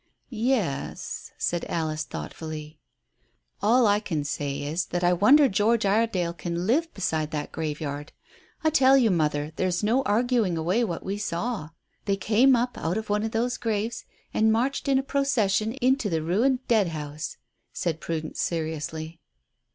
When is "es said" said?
0.53-1.63